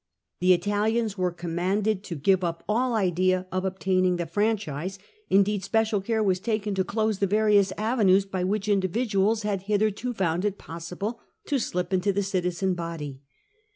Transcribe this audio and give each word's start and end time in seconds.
The 0.39 0.51
Italians 0.53 1.15
were 1.15 1.31
connnanded 1.31 2.01
to 2.05 2.15
give 2.15 2.43
up 2.43 2.63
all 2.67 2.95
idea 2.95 3.45
of 3.51 3.65
obtaining 3.65 4.15
the 4.15 4.25
franchise; 4.25 4.97
indeed, 5.29 5.63
special 5.63 6.01
care 6.01 6.23
was 6.23 6.39
taken 6.39 6.73
to 6.73 6.83
close 6.83 7.19
the 7.19 7.27
various 7.27 7.71
avenues 7.77 8.25
by 8.25 8.43
which 8.43 8.67
individuals 8.67 9.43
had 9.43 9.61
hitherto 9.69 10.11
found 10.11 10.43
it 10.43 10.57
possible 10.57 11.19
to 11.45 11.59
slip 11.59 11.93
into 11.93 12.11
the 12.11 12.23
citizen 12.23 12.73
body. 12.73 13.21